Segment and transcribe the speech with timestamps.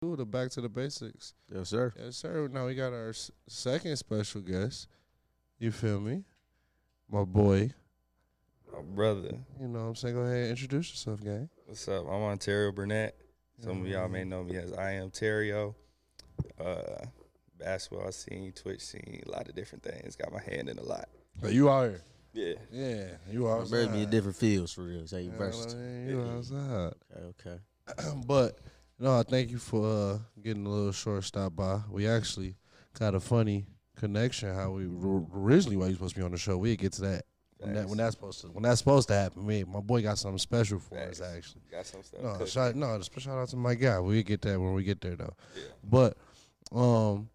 [0.00, 1.34] do the back to the basics.
[1.54, 1.92] Yes, sir.
[2.02, 2.48] Yes, sir.
[2.50, 4.88] Now we got our s- second special guest.
[5.58, 6.24] You feel me?
[7.10, 7.74] My boy.
[8.72, 9.36] My brother.
[9.60, 10.14] You know what I'm saying?
[10.14, 11.50] Go ahead and introduce yourself, gang.
[11.66, 12.06] What's up?
[12.06, 13.14] I'm Ontario Burnett.
[13.62, 15.76] Some of y'all may know me as I am Tario.
[16.58, 17.04] Uh,
[17.58, 20.16] basketball scene, Twitch scene, a lot of different things.
[20.16, 21.10] Got my hand in a lot.
[21.42, 22.02] But you out here.
[22.32, 22.54] Yeah.
[22.72, 23.64] Yeah, you are.
[23.64, 23.92] Better outside.
[23.92, 25.06] be in different fields for real.
[25.06, 25.78] So you You know what I versatile.
[25.80, 26.08] mean?
[26.08, 26.94] You outside.
[27.12, 27.58] Okay,
[27.98, 28.12] okay.
[28.26, 28.58] but
[29.00, 31.80] no, I thank you for uh, getting a little short stop by.
[31.90, 32.54] We actually
[32.98, 34.54] got a funny connection.
[34.54, 34.86] How we
[35.34, 36.58] originally why you supposed to be on the show.
[36.58, 37.24] We'll get to that
[37.58, 39.46] when that when that's supposed to when that's supposed to happen.
[39.46, 41.20] Me, my boy got something special for Facts.
[41.20, 41.62] us actually.
[41.70, 42.22] Got some stuff.
[42.22, 43.98] No, shout no, just shout out to my guy.
[44.00, 45.34] We get that when we get there though.
[45.56, 45.62] Yeah.
[45.82, 46.16] But
[46.72, 47.28] um,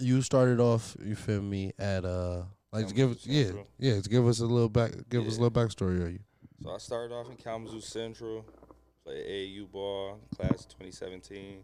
[0.00, 0.96] you started off.
[1.04, 2.42] You feel me at uh.
[2.72, 5.40] Like to give us, yeah, yeah, to give us a little back, give us a
[5.40, 6.18] little backstory of you.
[6.62, 8.44] So I started off in Kalamazoo Central,
[9.06, 11.58] played AAU ball, class 2017,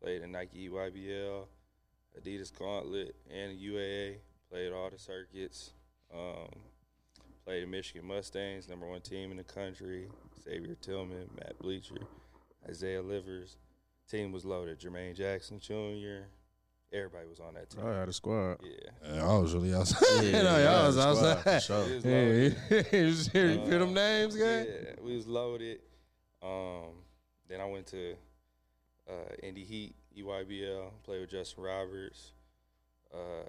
[0.00, 1.46] played in Nike EYBL,
[2.20, 4.16] Adidas Gauntlet, and UAA.
[4.50, 5.72] Played all the circuits.
[6.14, 6.48] Um,
[7.44, 10.06] played in Michigan Mustangs, number one team in the country.
[10.44, 11.96] Xavier Tillman, Matt Bleacher,
[12.68, 13.56] Isaiah Livers.
[14.10, 14.78] Team was loaded.
[14.78, 16.26] Jermaine Jackson Jr.
[16.92, 17.86] Everybody was on that team.
[17.86, 18.58] I had a squad.
[18.62, 19.14] Yeah.
[19.14, 20.24] Yeah, I was really outside.
[20.24, 21.62] Yeah, no, yeah, y'all was outside.
[21.62, 21.86] sure.
[22.04, 24.64] Yeah, you just hear, them Uh, names, guy?
[24.64, 25.80] Yeah, we was loaded.
[26.42, 26.90] Um,
[27.48, 28.14] then I went to
[29.08, 32.32] uh, Indy Heat, EYBL, played with Justin Roberts,
[33.12, 33.48] uh,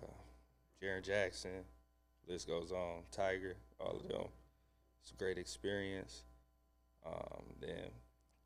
[0.82, 1.64] Jaren Jackson,
[2.28, 4.26] list goes on, Tiger, all of them.
[5.02, 6.24] It's a great experience.
[7.06, 7.90] Um, then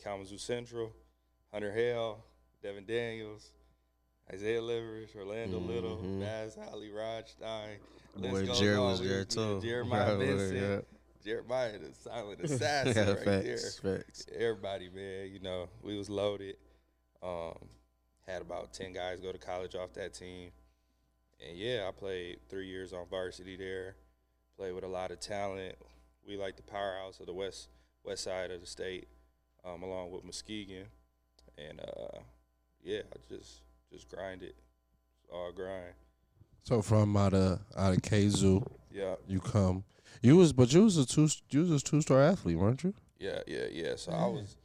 [0.04, 0.92] Kalamazoo Central,
[1.54, 2.23] Hunter Hale,
[2.64, 3.52] Devin Daniels,
[4.34, 6.20] Isaiah Livers, Orlando Little, Mhm.
[6.22, 7.78] Baz Holly, Rod Stein.
[8.16, 8.92] list Boy, goes Jared on.
[8.92, 9.61] was there too.
[9.64, 10.88] Jeremiah Vincent.
[11.28, 11.33] Yeah.
[11.33, 14.25] Jeremiah the silent assassin Yeah, right facts, facts.
[14.38, 16.56] Everybody, man, you know, we was loaded.
[17.22, 17.58] Um,
[18.28, 20.52] had about ten guys go to college off that team.
[21.48, 23.95] And yeah, I played three years on varsity there.
[24.58, 25.76] Played with a lot of talent.
[26.27, 27.70] We like the powerhouse of the west
[28.04, 29.08] west side of the state,
[29.65, 30.86] um, along with Muskegon.
[31.58, 32.20] And uh,
[32.83, 33.61] yeah, I just
[33.92, 34.49] just grinded.
[35.21, 35.94] It's all grind.
[36.64, 39.15] So from out of out of KZoo, Yeah.
[39.27, 39.83] you come.
[40.22, 42.94] You was, but you was a two, you was a two star athlete, weren't you?
[43.20, 43.95] Yeah, yeah, yeah.
[43.95, 44.55] So I was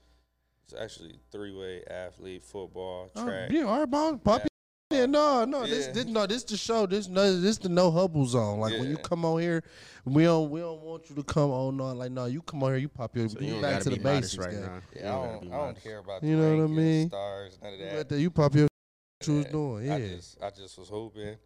[0.65, 3.51] it's actually three way athlete, football, Oh, track.
[3.51, 4.43] yeah, all right, Bob, pop.
[4.91, 5.93] Yeah, no, no, this, Yeah.
[5.93, 6.85] this, no, this the show.
[6.85, 8.61] This, no, this the no hubble zone.
[8.61, 9.65] Like when you come on here,
[10.05, 11.79] we don't, we don't want you to come on.
[11.79, 13.91] No, like no, you come on here, you pop your, So you you back gotta
[13.91, 14.61] the be basics, right gang.
[14.61, 14.81] now.
[14.95, 17.09] Yeah, I don't, I don't care about You know what I mean?
[17.09, 17.95] stars, none of You that.
[17.97, 21.37] let that- You pop your what you was Yeah, I just, I just was hoping.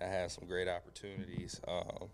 [0.00, 1.60] I had some great opportunities.
[1.68, 2.08] Um,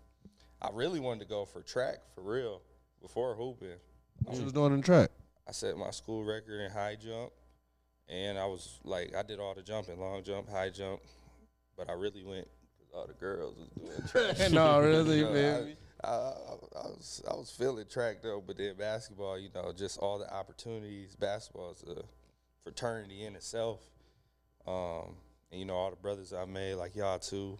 [0.61, 2.61] I really wanted to go for track for real
[3.01, 3.77] before hooping.
[4.23, 5.09] What you was doing in track.
[5.47, 7.31] I set my school record in high jump,
[8.09, 11.01] and I was like, I did all the jumping, long jump, high jump,
[11.77, 13.69] but I really went because all the girls was
[14.11, 14.51] doing track.
[14.51, 15.77] no, really, You know, man.
[16.03, 19.97] I, I, I was I was feeling track though, but then basketball, you know, just
[19.99, 21.15] all the opportunities.
[21.15, 22.03] Basketball is a
[22.63, 23.79] fraternity in itself,
[24.67, 25.15] um,
[25.51, 27.57] and you know all the brothers I made, like y'all too,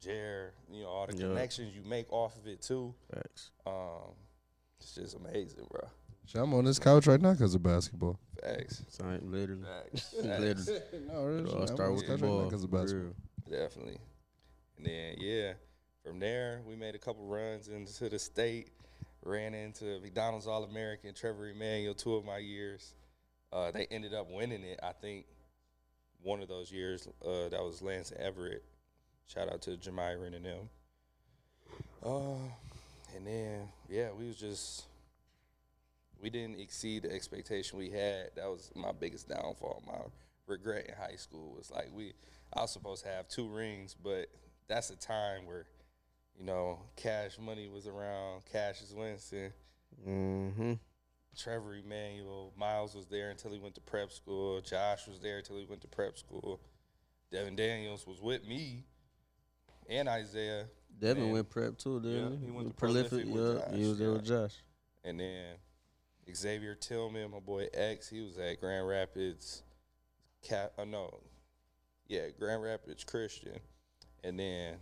[0.00, 1.28] Jer, you know all the Yeah.
[1.28, 2.94] connections you make off of it too.
[3.12, 3.50] Facts.
[3.66, 4.14] Um,
[4.78, 5.88] it's just amazing, bro.
[6.26, 8.18] Shit, I'm on this couch right now because of basketball.
[8.42, 9.62] Facts, So I ain't literally.
[9.62, 10.54] facts, Literally.
[10.54, 10.66] facts.
[11.06, 12.50] no, really, It shit, all I'm start on with this the couch right now ball.
[12.50, 13.14] 'cause of basketball.
[13.48, 13.58] real.
[13.60, 13.98] Definitely.
[14.76, 15.52] And then yeah,
[16.04, 18.70] from there we made a couple runs into the state.
[19.22, 22.94] Ran into McDonald's All American Trevor Emanuel two of my years.
[23.52, 24.78] Uh, they ended up winning it.
[24.82, 25.26] I think
[26.22, 28.64] one of those years uh, that was Lance Everett.
[29.26, 30.68] Shout out to Jamiron and them.
[32.04, 32.34] Uh,
[33.16, 34.84] and then yeah, we was just
[36.22, 38.30] we didn't exceed the expectation we had.
[38.36, 39.82] That was my biggest downfall.
[39.86, 39.98] My
[40.46, 42.12] regret in high school was like we
[42.54, 44.26] I was supposed to have two rings, but
[44.68, 45.66] that's a time where,
[46.38, 49.52] you know, cash money was around, Cassius Winston,
[50.06, 50.74] Mm-hmm.
[51.36, 55.58] Trevor Emanuel, Miles was there until he went to prep school, Josh was there until
[55.58, 56.60] he went to prep school,
[57.30, 58.84] Devin Daniels was with me,
[59.88, 60.66] and Isaiah,
[60.98, 61.32] Devin Man.
[61.32, 62.44] went prep too, didn't Yeah, he?
[62.46, 63.10] he went to prolific.
[63.10, 64.12] Prolific with Yeah, he was there yeah.
[64.14, 64.54] with Josh.
[65.04, 65.54] and then
[66.34, 69.62] Xavier Tillman, my boy X, he was at Grand Rapids,
[70.42, 71.20] Cap, uh, no,
[72.08, 73.58] yeah, Grand Rapids Christian,
[74.24, 74.76] and then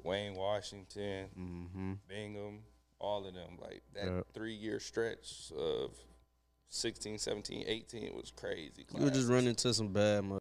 [0.00, 1.92] Duane Washington, Mm-hmm.
[2.08, 2.60] Bingham,
[2.98, 3.58] all of them.
[3.60, 4.26] Like that Yep.
[4.34, 5.92] three year stretch of
[6.68, 8.84] 16, 17, 18 was crazy.
[8.94, 9.30] You would just classes.
[9.30, 10.40] run into some bad mother.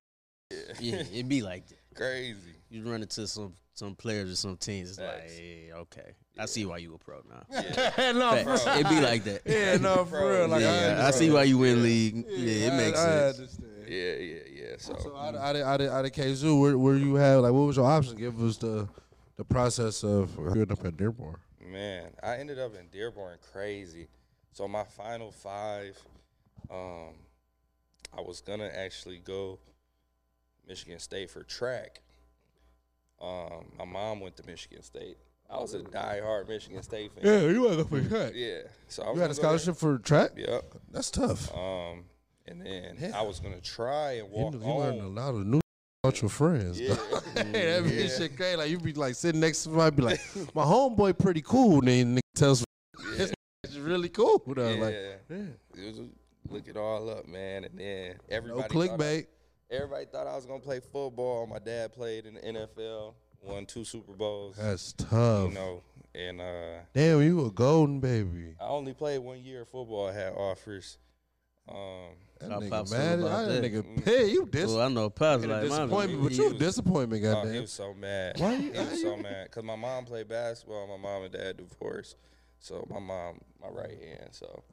[0.52, 0.57] Yeah.
[0.80, 1.80] Yeah, it'd be like that.
[1.96, 2.54] crazy.
[2.69, 4.92] You'd run into some some players or some teams.
[4.92, 5.39] It's like, Facts.
[5.39, 7.44] yeah, okay, I see why you a pro now.
[8.13, 8.66] no, Facts.
[8.80, 9.42] It be like that.
[9.45, 10.48] Yeah, no, for real.
[10.48, 12.25] Like, yeah, I, I, see why you win league.
[12.27, 13.38] Yeah, it I- makes I sense.
[13.39, 13.72] understand.
[13.88, 14.75] Yeah, yeah, yeah.
[14.80, 17.42] So, So out of, out of, out of, out of KZoo, where, where you have
[17.44, 18.16] like, what was your option?
[18.18, 18.88] Give us the
[19.38, 21.36] the process of getting up at Dearborn.
[21.62, 24.07] Man, I ended up in Dearborn crazy.
[24.54, 26.00] So my final five,
[26.71, 27.13] um,
[28.18, 29.60] I was gonna actually go
[30.66, 32.00] Michigan State for track.
[33.22, 35.18] Um, my mom went to Michigan State.
[35.50, 37.24] I was a diehard Michigan State fan.
[37.24, 38.32] Yeah, you want to go for track.
[38.36, 38.62] Yeah.
[38.88, 40.36] So I was You had a scholarship for track.
[40.36, 40.50] there.
[40.50, 40.74] Yep.
[40.92, 41.56] That's tough.
[41.56, 42.06] Um,
[42.48, 43.12] and then Yeah.
[43.18, 45.60] I was gonna try and You, walk kn- you learned a lot of new
[46.04, 46.80] about your friends.
[46.80, 46.96] Yeah.
[47.36, 48.08] hey, that be Yeah.
[48.08, 48.58] shit crazy.
[48.58, 50.20] Like you be like sitting next to somebody, be like,
[50.56, 51.80] my homeboy pretty cool.
[51.80, 52.64] And then nigga tells
[53.18, 53.18] yeah.
[53.64, 54.42] this is really cool.
[54.48, 54.68] Though.
[54.70, 54.84] yeah.
[54.84, 54.96] Like,
[55.30, 55.36] yeah.
[55.84, 56.02] It was
[56.50, 57.64] look it all up, man.
[57.66, 59.28] And then No everybody thought I- clickbait.
[59.72, 61.48] Everybody thought I was gonna play football.
[61.48, 64.58] My dad played in the NFL, won two Super Bowls.
[64.58, 65.50] That's tough.
[65.50, 65.82] You know,
[66.14, 68.56] and uh, Damn, you a golden baby.
[68.62, 70.08] I only played one year of football.
[70.08, 70.98] I had offers.
[71.68, 73.20] Um, That nigga Pops mad.
[73.24, 73.64] I, that that?
[73.74, 77.26] nigga, hey, you dis- Well, I know Pops like disappointment, but you a was- disappointment,
[77.26, 78.40] oh, he was so mad.
[78.40, 80.88] Why he was so mad because my mom played basketball.
[80.88, 82.18] My mom and dad divorced,
[82.60, 84.30] so my mom, my right hand.
[84.32, 84.64] So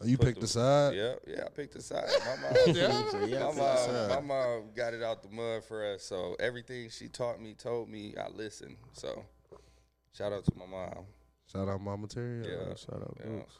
[0.00, 0.94] Oh, you picked the- the side.
[0.94, 2.04] yeah, yeah, I picked a side.
[2.26, 2.52] My mom,
[3.28, 3.50] Yeah.
[3.50, 6.02] My mom, my mom got it out the mud for us.
[6.02, 8.76] So everything she taught me, told me, I listened.
[8.92, 9.24] So
[10.12, 11.04] shout out to my mom.
[11.52, 12.44] Shout out Mama Terry.
[12.44, 12.74] Yeah.
[12.74, 13.26] Shout out Yeah.
[13.30, 13.58] Brooks.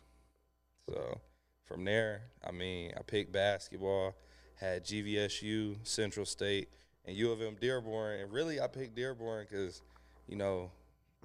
[0.90, 1.20] So
[1.66, 4.14] from there, I mean, I picked basketball,
[4.56, 6.68] had GVSU, Central State,
[7.04, 8.20] and U of M Dearborn.
[8.20, 9.82] And really, I picked Dearborn because,
[10.26, 10.70] you know,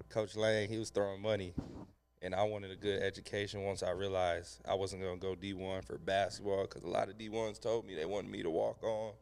[0.09, 1.53] Coach Lang, he was throwing money.
[2.21, 5.85] And I wanted a good education once I realized I wasn't going to go D1
[5.85, 9.13] for basketball because a lot of D1s told me they wanted me to walk on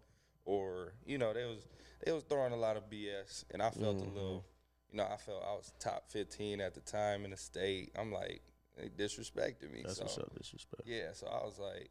[0.45, 1.67] or, you know, they was
[2.03, 3.45] they was throwing a lot of BS.
[3.51, 4.45] And I felt a little,
[4.91, 7.91] you know, I felt I was top 15 at the time in the state.
[7.95, 8.41] I'm like,
[8.75, 9.83] they disrespected me.
[9.83, 10.03] That's so.
[10.03, 10.83] what's up, disrespect.
[10.85, 11.89] Yeah, so I was like,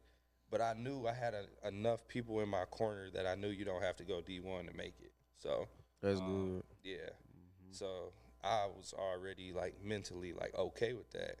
[0.49, 3.65] but I knew I had a, enough people in my corner that I knew you
[3.65, 5.11] don't have to go D1 to make it.
[5.37, 5.67] So,
[6.01, 6.63] That's um, good.
[6.83, 7.09] yeah.
[7.71, 8.11] So
[8.47, 11.39] I was already like mentally like okay with that.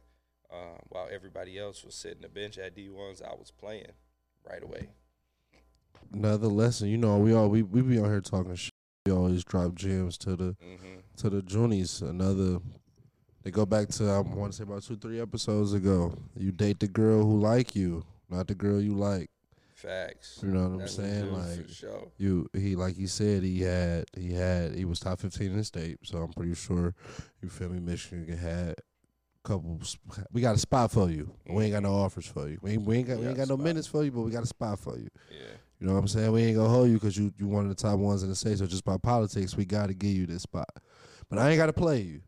[0.51, 3.91] Um, while everybody else was sitting the bench at D1s, I was playing
[4.49, 4.89] right away.
[6.13, 8.71] Another lesson, you know, we all we, we be on here talking shit.
[9.05, 12.01] We always drop gems to the hmm to the Junies.
[12.01, 12.59] Another
[13.43, 16.13] they go back to I want to say about two, three episodes ago.
[16.35, 19.29] You date the girl who like you, not the girl you like.
[19.77, 20.39] Facts.
[20.41, 21.31] You know what I'm saying?
[21.31, 22.07] Like sure.
[22.17, 25.63] you he like he said he had he had he was top 15 in the
[25.63, 26.95] state so i'm pretty sure
[27.43, 29.79] you feel me michigan had a couple
[30.33, 32.81] we got a spot for you we ain't got no offers for you we ain't,
[32.87, 34.41] we ain't got, we We ain't got got no minutes for you but we got
[34.43, 35.37] a spot for you Yeah.
[35.79, 37.69] you know what i'm saying we ain't gonna hold you because you you one of
[37.69, 40.41] the top ones in the state so just by politics we gotta give you this
[40.41, 40.69] spot
[41.29, 42.21] but i ain't gotta play you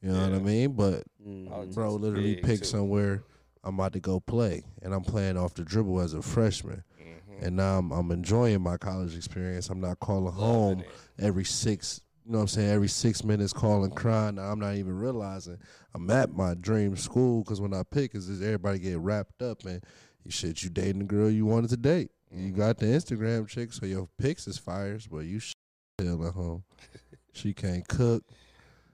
[0.00, 1.04] you know what i mean but.
[1.46, 2.64] Politics bro literally pick too.
[2.64, 3.22] somewhere
[3.64, 7.10] i'm about to go play and i'm playing off the dribble as a freshman hmm
[7.42, 9.70] and now I'm, I'm enjoying my college experience.
[9.70, 10.84] I'm not calling home
[11.18, 14.34] every six, you know what I'm saying, every six minutes calling crying.
[14.34, 15.58] Now I'm not even realizing
[15.94, 19.82] I'm at my dream school because when I pick, is everybody get wrapped up and
[20.24, 22.10] you shit, you dating the girl you wanted to date.
[22.30, 26.64] You got the Instagram chick, so your pics is fires, but you still at home.
[27.32, 28.22] she can't cook.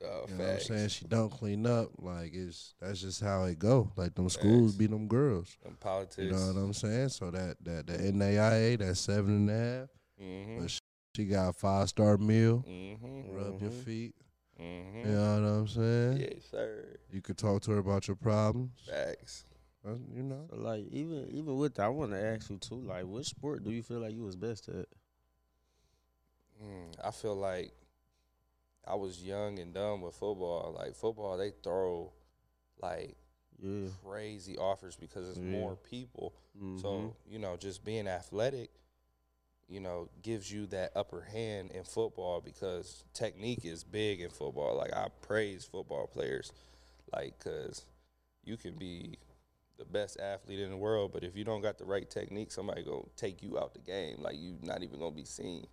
[0.08, 0.88] Oh, You know what I'm saying?
[0.88, 1.90] She don't clean up.
[1.98, 3.90] Like it's that's just how it go.
[3.96, 4.78] Like them schools Facts.
[4.78, 5.56] be them girls.
[5.62, 6.18] Them politics.
[6.18, 7.08] You know what I'm saying?
[7.10, 9.88] So that that the NAIA, that seven and a half.
[10.22, 10.60] Mm-hmm.
[10.60, 10.78] But sh-
[11.16, 12.64] she got a five star meal.
[12.68, 13.34] Mm-hmm.
[13.34, 13.84] Rub your Mhm.
[13.84, 14.14] feet.
[14.60, 14.98] Mm-hmm.
[15.00, 16.16] You know what I'm saying?
[16.18, 16.84] Yes, sir.
[17.12, 18.70] You could talk to her about your problems.
[18.88, 19.44] Facts.
[19.86, 20.46] Uh, You know.
[20.50, 22.76] So, like even even with that, I want to ask you too.
[22.80, 24.86] Like, what sport do you feel like you was best at?
[26.62, 27.72] Mm, I feel like
[28.86, 30.74] I was young and dumb with football.
[30.78, 32.12] Like football, they throw
[32.80, 33.16] like
[33.58, 33.88] Yeah.
[34.04, 35.50] crazy offers because it's Yeah.
[35.50, 36.34] more people.
[36.56, 36.80] Mhm.
[36.80, 38.70] So you know, just being athletic,
[39.68, 44.76] you know, gives you that upper hand in football because technique is big in football.
[44.76, 46.52] Like I praise football players,
[47.12, 47.84] like because
[48.44, 49.18] you can be
[49.78, 52.82] the best athlete in the world, but if you don't got the right technique, somebody
[52.82, 54.22] gonna take you out the game.
[54.22, 55.66] Like you're not even gonna be seen.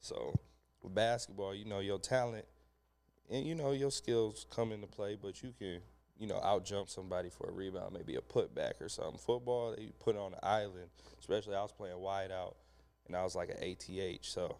[0.00, 0.34] So
[0.82, 2.44] with basketball, you know your talent
[3.30, 5.80] and you know your skills come into play, but you can
[6.18, 9.18] you know out jump somebody for a rebound, maybe a putback or something.
[9.18, 10.88] Football, they put on the island.
[11.20, 12.56] Especially I was playing wide out,
[13.06, 14.24] and I was like an ATH.
[14.24, 14.56] So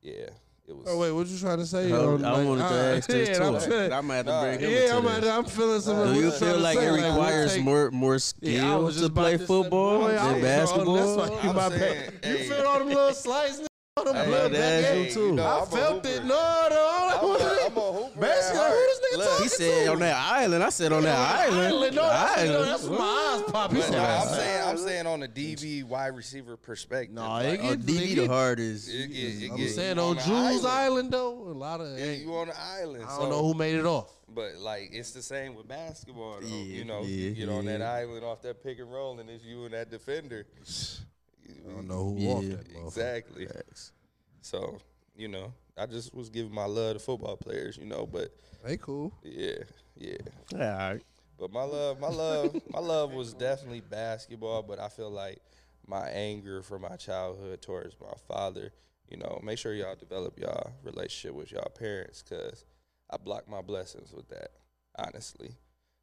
[0.00, 0.28] yeah,
[0.66, 0.86] it was.
[0.86, 1.90] Oh wait, what you trying to say?
[1.92, 3.42] I, Um, I like, wanted to uh, ask this yeah, too.
[3.44, 5.38] I'm I'm saying- gonna have to Nah, bring him yeah, I'm, into at.
[5.38, 5.96] I'm feeling some.
[5.96, 8.18] Do of Do you feel like it requires take- more more Yeah,
[8.60, 10.98] skill was to play football than basketball?
[10.98, 12.30] Oh, that's why you my saying, bad.
[12.30, 13.67] You feel all them little slices?
[14.04, 15.04] Them I blood love to back ask game.
[15.04, 15.32] you too.
[15.34, 16.12] know, I I'm felt it.
[16.12, 16.26] hooper.
[16.26, 16.84] No, no.
[17.18, 19.28] I'm a- this I'm a hooper Basically, at who this nigga heart.
[19.28, 19.92] talking He said to?
[19.92, 20.64] on that island.
[20.64, 21.66] I said on that island.
[21.66, 21.96] Island.
[21.96, 22.52] No, that's, Island.
[22.52, 23.04] no, that's what my
[23.44, 23.72] eyes pop.
[23.72, 27.14] He said, no, I'm saying I'm saying on the DB wide receiver perspective.
[27.14, 28.88] No, Nah, like, it Oh, get- DB the hardest.
[28.88, 31.12] it get- it I'm get- saying you on the Jules Island.
[31.12, 33.04] though, a lot of Yeah, you on the island.
[33.08, 34.12] I don't know who made it off.
[34.30, 36.46] But like it's the same with basketball though.
[36.46, 39.28] Yeah, you know, yeah, you get on that island off that pick and roll and
[39.30, 40.46] it's you and that defender.
[41.48, 42.86] I don't know who Yeah, walked that motherfucker.
[42.86, 43.46] Exactly.
[43.46, 43.92] Facts.
[44.40, 44.78] So,
[45.16, 48.76] you know, I just was giving my love to football players, you know, but They
[48.76, 49.12] cool.
[49.22, 49.58] yeah,
[49.96, 50.16] yeah.
[50.50, 51.02] Yeah, all right.
[51.38, 54.62] But my love, my love, my love was definitely basketball.
[54.62, 55.38] But I feel like
[55.86, 58.72] my anger from my childhood towards my father,
[59.08, 62.64] you know, make sure y'all develop y'all relationship with y'all parents, cause
[63.10, 64.50] I blocked my blessings with that,
[64.98, 65.52] honestly.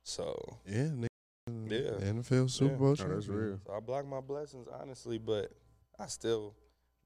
[0.04, 1.08] So, Yeah, nigga.
[1.48, 1.92] Yeah.
[2.02, 2.78] NFL Super Yeah.
[2.78, 2.96] Bowl.
[2.98, 3.60] No, that's real.
[3.66, 5.20] so I blocked my blessings, honestly.
[5.20, 5.52] But
[6.00, 6.56] I still,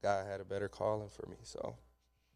[0.02, 1.36] God had a better calling for me.
[1.42, 1.76] So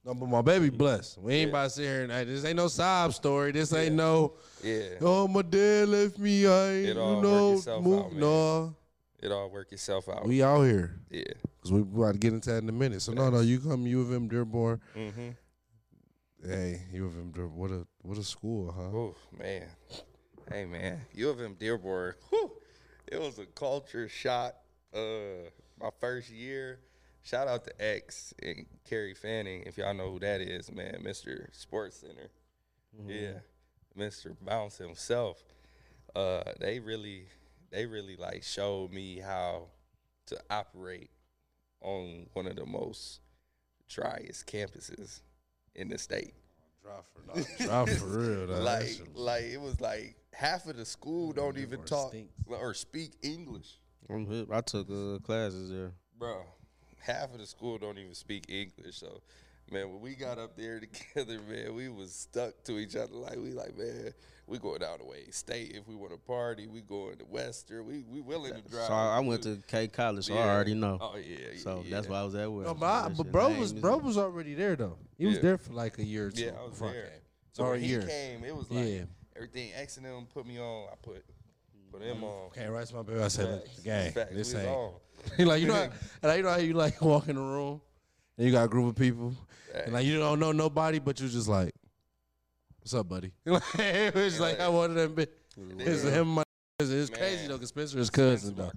[0.04, 1.16] No, but my baby blessed.
[1.18, 1.52] We ain't Yeah.
[1.52, 3.52] about to sit here and hey, this ain't no sob story.
[3.52, 3.96] This ain't Yeah.
[3.96, 6.46] no yeah, oh my dad left me.
[6.46, 8.04] I ain't It you all work know itself move.
[8.04, 8.20] out, man.
[8.20, 8.76] no,
[9.20, 10.26] it all worked itself out.
[10.26, 11.23] we out here yeah.
[11.56, 13.00] because we about to get into that in a minute.
[13.00, 14.78] So no, no, you come U of M Dearborn.
[14.94, 15.30] Mm-hmm.
[16.46, 17.56] Hey, U of M Dearborn.
[17.56, 18.94] What a what a school, huh?
[18.94, 19.68] Oh man,
[20.50, 22.14] hey man, U of M Dearborn.
[22.30, 22.52] Whew,
[23.06, 24.54] it was a culture shock.
[24.94, 25.48] Uh,
[25.80, 26.80] my first year.
[27.22, 31.46] Shout out to X and Kerry Fanning, if y'all know who that is, man, Mr.
[31.52, 32.28] Sports Center.
[33.06, 33.38] Yeah,
[33.98, 34.36] Mr.
[34.40, 35.42] Bounce himself.
[36.14, 37.26] Uh, they really,
[37.70, 39.68] they really like showed me how
[40.26, 41.10] to operate
[41.80, 43.20] on one of the most
[43.88, 45.20] driest campuses
[45.74, 46.34] in the state.
[46.84, 48.46] Drop for no, drop for real.
[48.46, 48.60] Though.
[48.62, 52.32] Like shit like it was like half of the school don't even Or talk stinks.
[52.48, 53.78] or speak English,
[54.10, 54.48] I'm hip.
[54.52, 55.92] I took uh, classes there.
[56.18, 56.42] bro.
[56.98, 58.96] Half of the school don't even speak English.
[58.98, 59.20] So,
[59.71, 60.80] man, when we got up there
[61.14, 63.14] together, man, we was stuck to each other.
[63.14, 64.12] Like we like, man,
[64.47, 66.66] we going down the Wayne State if we want to party.
[66.66, 67.87] We going to Western.
[67.87, 68.87] We we willing to drive.
[68.87, 70.99] So I, I went to K College, so I already know.
[71.00, 71.37] Oh yeah.
[71.52, 71.97] yeah so yeah.
[71.97, 72.68] that's why I was at West.
[72.68, 74.99] No, but, I, but bro was bro was already there though.
[75.18, 76.44] He was there for like a year or two.
[76.44, 77.02] Yeah, I was before there.
[77.04, 77.21] came.
[77.52, 78.02] So or when a he year.
[78.02, 79.02] came, it was like Yeah.
[79.37, 80.88] everything X and them put me on.
[80.92, 81.25] I put
[81.90, 82.25] put him mm.
[82.25, 82.47] on.
[82.49, 83.21] Okay, right, my baby.
[83.21, 83.80] I said, Facts.
[83.80, 84.30] gang, Facts.
[84.30, 84.92] We this was ain't.
[85.37, 85.75] He like you know,
[86.23, 87.80] how, and you know how you like walk in the room,
[88.36, 89.34] and you got a group of people,
[89.74, 91.72] and like you don't know nobody, but you just like,
[92.80, 95.14] "What's up, buddy?" It was like I wanted them.
[95.14, 95.26] Be,
[95.78, 96.28] it's him.
[96.34, 96.42] My,
[96.80, 97.18] it's it's Man.
[97.20, 98.72] crazy though, cause Spencer is cousin though.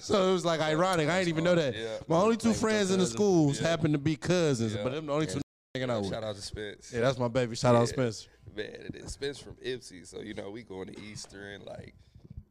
[0.00, 1.08] So it was like ironic.
[1.08, 1.76] I didn't even know that.
[1.76, 1.98] Yeah.
[2.08, 3.16] My only two friends in the cousin.
[3.16, 3.68] schools Yeah.
[3.68, 4.82] happen to be cousins, Yeah.
[4.82, 5.40] but them the only two
[5.74, 6.10] hanging out with.
[6.10, 6.92] Shout out to Spence.
[6.92, 7.54] Yeah, that's my baby.
[7.54, 7.84] Shout out Yeah.
[7.86, 8.28] Spencer.
[8.56, 11.62] Man, it is Spence from Ypsi, so you know we going to Eastern.
[11.64, 11.94] Like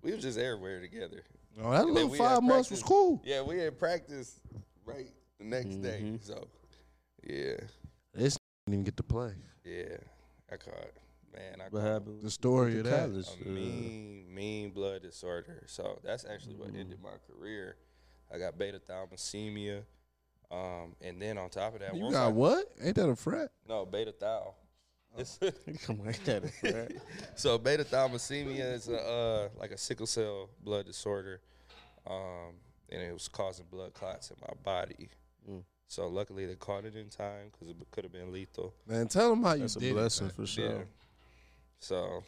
[0.01, 1.21] we was just everywhere together.
[1.61, 3.21] Oh, that And then little we five months was practice- cool.
[3.25, 4.39] Yeah, we had practice
[4.85, 5.09] right
[5.39, 5.81] the next Mm-hmm.
[5.81, 6.19] day.
[6.21, 6.47] So
[7.23, 7.57] yeah,
[8.13, 9.33] This didn't even get to play.
[9.63, 9.97] yeah,
[10.51, 10.73] I caught
[11.33, 11.59] man.
[11.61, 12.21] I What caught happened?
[12.21, 13.09] The story of that.
[13.09, 13.27] college?
[13.27, 15.63] a Uh, mean, mean blood disorder.
[15.67, 17.75] So that's actually what ended my career.
[18.33, 19.83] I got beta thalassemia.
[20.51, 22.65] Um, and then on top of that, You once got I- what?
[22.81, 23.49] Ain't that a frat?
[23.67, 24.55] No, beta thal.
[25.17, 25.39] It's
[25.85, 26.91] Come on, that is right.
[27.35, 31.39] so beta thalassemia is a uh, like a sickle cell blood disorder,
[32.05, 32.53] um,
[32.89, 35.09] and it was causing blood clots in my body.
[35.49, 35.63] Mm.
[35.87, 38.73] So luckily they caught it in time because it could have been lethal.
[38.87, 40.33] Man, tell them how you That's a blessing it.
[40.33, 40.45] for Yeah.
[40.47, 40.87] sure.
[41.79, 42.23] So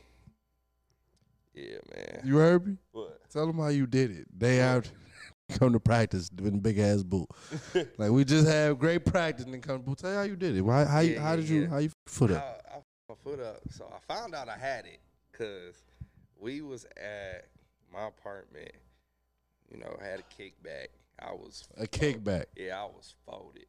[1.54, 2.22] yeah, man.
[2.24, 2.78] You heard me?
[2.92, 3.20] What?
[3.32, 4.38] Tell them how you did it.
[4.38, 4.90] Day out,
[5.58, 7.28] come to practice with a big ass boot.
[7.98, 9.84] like we just have great practice and then come.
[9.86, 10.62] Well, tell you how you did it.
[10.62, 10.86] Why?
[10.86, 11.00] How?
[11.00, 11.62] you Yeah, how yeah, did you?
[11.62, 11.68] yeah.
[11.68, 12.64] How you foot up?
[12.72, 13.60] I, I put my foot up.
[13.72, 15.00] So I found out I had it
[15.32, 15.84] because
[16.40, 17.48] we was at
[17.92, 18.72] my apartment.
[19.72, 20.88] You know, had a kickback.
[21.20, 22.46] I was A kickback.
[22.56, 23.66] Yeah, I was folded.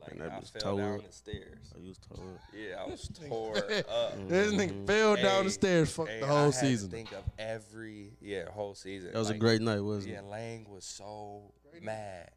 [0.00, 1.06] Like And that I was fell down tore.
[1.06, 1.72] the stairs.
[1.76, 2.20] I used to.
[2.56, 4.28] Yeah, I was tore up.
[4.28, 4.86] This nigga mm-hmm.
[4.86, 5.92] fell down the stairs.
[5.92, 6.90] Fuck Hey, the I whole had to season.
[6.90, 9.12] think of every yeah whole season.
[9.12, 10.24] That was a great night, wasn't Yeah, it?
[10.24, 12.30] Yeah, Lang was so mad.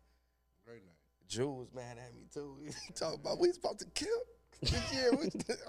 [0.66, 0.82] Great
[1.30, 2.58] Drew was mad at me too.
[2.66, 4.10] He talking about we supposed to kill.
[4.72, 5.10] Yeah,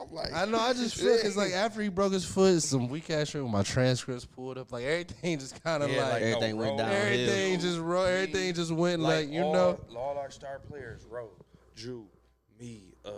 [0.01, 0.59] I'm like, I know.
[0.59, 3.53] I just feel it's like after he broke his foot, some weak ass shit with
[3.53, 4.73] my transcripts pulled up.
[4.73, 6.79] Like everything just kind of Yeah, like, like, no, Everything went roll.
[6.79, 6.97] downhill.
[7.03, 9.81] everything just ro- everything just went like, you all, know.
[9.97, 11.37] all our star players wrote
[11.77, 12.07] Drew,
[12.61, 13.11] me, uh,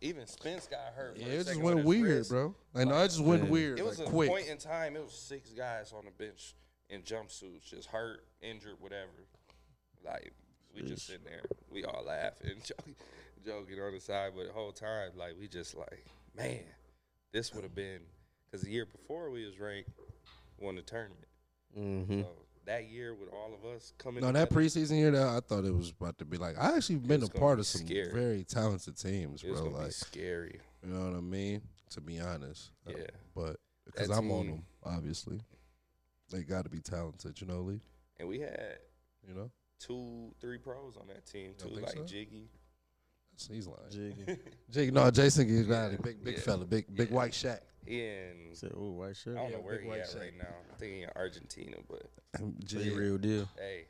[0.00, 1.16] even Spence got hurt.
[1.18, 2.30] Yeah, it just went weird, wrist.
[2.30, 2.54] bro.
[2.74, 3.50] Like no, it just went Yeah.
[3.50, 3.78] weird.
[3.78, 4.30] It was like, a quick.
[4.30, 4.96] point in time.
[4.96, 6.54] It was six guys on the bench
[6.88, 9.10] in jumpsuits, just hurt, injured, whatever.
[10.04, 10.32] Like
[10.74, 12.56] we just sitting there, we all laughing,
[13.44, 16.04] joking, joking on the side, but the whole time, like we just like,
[16.36, 16.60] man,
[17.32, 18.00] this would have been
[18.50, 19.90] because the year before we was ranked,
[20.58, 21.26] won the tournament.
[21.78, 22.22] Mm-hmm.
[22.22, 22.28] So
[22.66, 24.22] that year with all of us coming.
[24.22, 26.58] No, that preseason year, that I thought it was about to be like.
[26.58, 28.12] I actually been a part be of some scary.
[28.12, 29.70] very talented teams, it was bro.
[29.70, 30.60] gonna be Like, scary.
[30.84, 31.62] you know what I mean?
[31.90, 33.06] To be honest, Uh, Yeah.
[33.34, 35.40] But because I'm on them, obviously,
[36.30, 37.40] they got to be talented.
[37.40, 37.80] You know, Lee.
[38.18, 38.78] And we had
[39.26, 42.04] You know, two, three pros on that team Don't too, like so?
[42.04, 42.48] Jiggy.
[43.48, 43.78] He's lying.
[43.90, 44.38] Jiggy.
[44.70, 46.40] Jake, no, Jason Gigliotti, big big Yeah.
[46.40, 47.14] fella, big big Yeah.
[47.16, 47.60] white Shaq.
[47.86, 50.20] He in Said, "Ooh, white shirt." I don't Yeah, know where big he at Shaq.
[50.20, 50.44] right now.
[50.72, 52.02] I think he in Argentina, but
[52.38, 53.48] So Jig, real deal.
[53.58, 53.86] hey,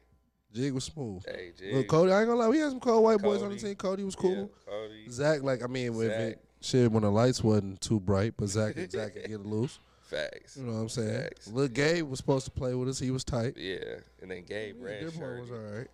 [0.52, 1.24] Jig was smooth.
[1.26, 1.74] hey, Jig.
[1.74, 3.74] Look, Cody, I ain't gonna lie, we had some cold white boys on the team.
[3.74, 4.50] Cody was yeah, cool.
[4.66, 5.10] Cody.
[5.10, 8.74] Zach, like I mean, with it, shit when the lights wasn't too bright, but Zach
[8.90, 9.78] Zach could get it loose.
[10.02, 10.56] Facts.
[10.56, 11.22] You know what I'm saying?
[11.22, 11.46] Facts.
[11.48, 12.98] Lil Gabe was supposed to play with us.
[12.98, 13.56] He was tight.
[13.56, 13.78] Yeah,
[14.20, 15.40] and then Gabe Yeah, red Dearborn shirt.
[15.40, 15.86] was all right.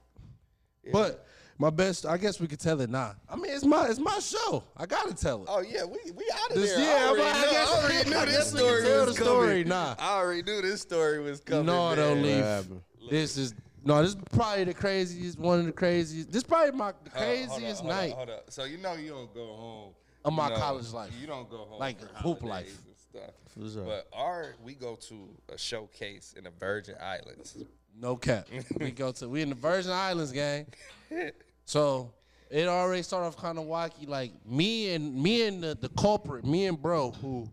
[0.85, 0.91] Yeah.
[0.93, 1.27] But
[1.59, 3.15] my best, I guess we could tell it now.
[3.29, 4.63] I mean, it's my it's my show.
[4.77, 5.49] I gotta tell it.
[5.51, 6.81] Oh yeah, we we out of This- there.
[6.85, 8.83] yeah, I already, I know, guess- I already knew I this guess we can story
[8.83, 9.49] tell was the story.
[9.49, 9.69] coming.
[9.69, 9.95] Nah.
[9.99, 11.67] I already knew this story was coming.
[11.67, 11.97] No, man.
[11.97, 12.81] don't leave.
[13.11, 14.03] This is no.
[14.03, 16.29] This is probably the craziest, one of the craziest.
[16.29, 18.51] This is probably my the Hold craziest hold hold night Hold up.
[18.51, 19.95] So you know you don't go home
[20.25, 21.11] of my know, college life.
[21.21, 22.77] You don't go home Like hoop life.
[22.87, 23.85] and stuff.
[23.87, 27.57] But our we go to a showcase in the Virgin Islands.
[27.99, 28.47] No cap.
[28.79, 30.67] we go to we in the Virgin Islands gang.
[31.67, 32.13] So
[32.51, 34.09] it already started off kind of wacky.
[34.09, 37.49] Like me and me and the, the culprit, me and bro, who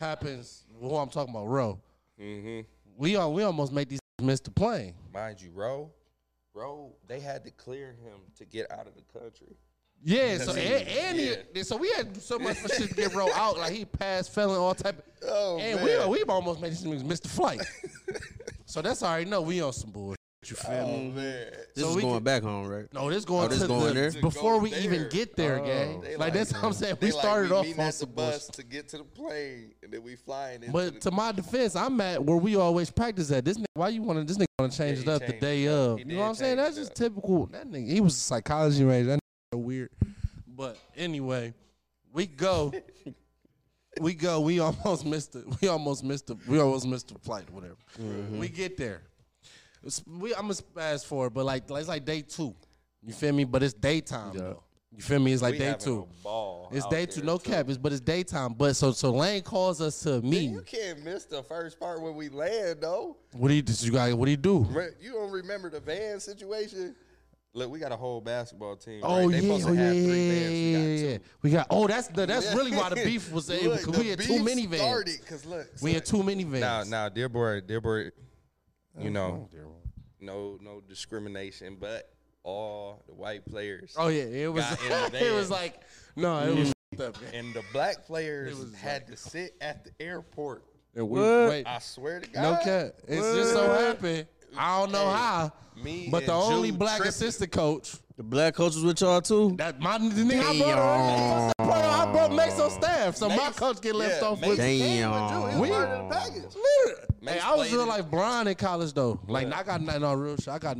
[0.00, 1.78] happens who I'm talking about, Ro.
[2.20, 2.60] Mm-hmm.
[2.96, 4.94] We all we almost made these miss the plane.
[5.12, 5.90] Mind you, Ro,
[6.54, 9.56] Ro, they had to clear him to get out of the country.
[10.02, 10.60] Yeah, so Yeah.
[10.78, 13.58] and, and he, so we had so much for shit to get Ro out.
[13.58, 14.98] Like he passed, fell, and all type.
[14.98, 16.08] Of, Oh and man.
[16.10, 17.60] we we almost made these niggas miss the flight.
[18.64, 20.19] so that's already know we on some bullshit.
[20.50, 21.10] You feel oh me?
[21.10, 21.46] man.
[21.74, 22.92] This So is we going can- back home, right?
[22.92, 24.10] No, this going Oh, this to going the, there?
[24.10, 25.64] To before go we even get there, Oh.
[25.66, 26.00] gang.
[26.00, 26.96] They Like, that's what I'm saying.
[27.00, 28.52] they We like, started we off on the bus bullshit.
[28.54, 32.00] to get to the plane, and then we flying But the to my defense, I'm
[32.00, 33.44] at where we always practice at.
[33.44, 34.24] This nigga, why you want to?
[34.24, 35.74] This nigga want to change Yeah, it up the day up.
[35.74, 35.98] of.
[35.98, 36.56] He You know what I'm saying?
[36.56, 37.46] That's just typical.
[37.46, 39.06] That nigga, he was a psychology major.
[39.10, 39.90] That nigga so weird.
[40.48, 41.54] But anyway,
[42.12, 42.72] we go.
[44.00, 44.40] we go.
[44.40, 45.44] We almost missed it.
[45.60, 46.36] We almost missed the.
[46.48, 47.48] We almost missed the flight.
[47.50, 47.76] Whatever.
[48.00, 48.38] Mm-hmm.
[48.38, 49.02] We get there.
[49.84, 52.54] It's- we, I'm gonna fast forward, but like it's like day two.
[53.02, 53.44] You feel me?
[53.44, 54.40] But it's daytime Yeah.
[54.40, 54.62] though.
[54.92, 55.32] You feel me?
[55.32, 56.08] It's like we day two.
[56.20, 57.50] a ball It's day two, no too.
[57.50, 57.68] cap.
[57.68, 58.54] It's, but it's daytime.
[58.54, 60.50] But so so Lane calls us to Man, meet.
[60.50, 63.16] you can't miss the first part when we land, though.
[63.32, 63.72] What do you do?
[63.86, 64.66] You got what do you do?
[65.00, 66.96] You don't remember the van situation?
[67.52, 69.00] Look, we got a whole basketball team.
[69.02, 69.30] Oh right?
[69.32, 70.08] They yeah, oh yeah, have yeah, yeah.
[70.12, 71.24] We yeah, got two.
[71.42, 71.66] We got.
[71.70, 74.26] Oh, that's the that's really why the beef was able Look, because we had beef
[74.28, 74.82] too many vans.
[74.82, 76.60] Started because look, We had too many vans.
[76.60, 78.10] Now, now, dear boy, dear boy,
[78.98, 79.76] you know, dear Lord.
[80.20, 82.10] no, no discrimination, but
[82.42, 84.64] all the white players Oh yeah, it was.
[84.64, 85.80] Got in the it was like
[86.16, 87.16] no, it was up.
[87.32, 90.64] and the black players was had to sit at the airport.
[90.94, 91.48] And we, What?
[91.48, 92.94] wait, I swear to God, no cap.
[93.06, 93.80] It's just so What?
[93.80, 94.26] happened.
[94.56, 97.08] I don't know Hey, how, me but and the only Jude black tripping.
[97.08, 97.96] assistant coach.
[98.16, 99.54] The black coach was with y'all too.
[99.56, 103.36] That my the nigga I brought, I brought, I brought Mace on staff, so my
[103.36, 104.58] Mace- coach get left yeah, off Mace with.
[104.58, 104.96] came with you.
[104.98, 106.54] He was We- part of the package.
[107.22, 109.20] Mace Hey, I was played real in- like Brian in college though.
[109.26, 109.58] Like Yeah.
[109.58, 110.48] I got nothing on real shit.
[110.48, 110.76] I got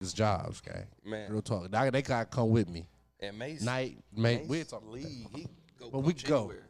[0.00, 0.84] his jobs, gang.
[1.04, 1.30] Man.
[1.32, 1.70] Real talk.
[1.70, 2.86] They, they gotta come with me.
[3.20, 4.40] And Mace, Night, mate.
[4.40, 4.90] Mace We talking.
[4.90, 5.46] league, he
[5.78, 6.36] go But we coach go.
[6.40, 6.66] anywhere.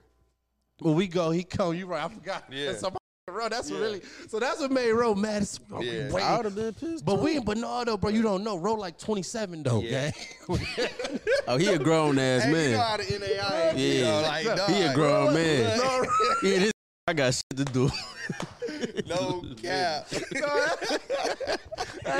[0.80, 1.74] When we go, he come.
[1.74, 2.04] You right?
[2.04, 2.44] I forgot.
[2.50, 2.72] Yeah.
[2.78, 2.92] So,
[3.42, 3.85] bro, that's what Yeah.
[3.85, 4.02] really.
[4.28, 5.42] So that's what made Ro mad.
[5.42, 6.11] as- bro, Yeah.
[6.11, 6.22] wait.
[6.22, 7.05] I would have been pissed.
[7.05, 7.22] But too.
[7.22, 8.11] we, but no, though, bro.
[8.11, 8.57] You don't know.
[8.57, 10.11] Ro like 27 though, Yeah.
[10.48, 10.48] gang.
[11.48, 12.78] oh, he a grown ass Hey, you know man.
[12.78, 14.11] how the NAI, you Yeah.
[14.11, 15.78] know, like, dog, He a grown look, man.
[15.78, 16.05] No,
[16.42, 16.72] Yeah, this,
[17.09, 17.90] I got shit to do.
[19.07, 20.09] No cap.
[20.09, 21.61] That